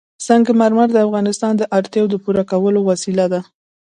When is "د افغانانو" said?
0.91-1.51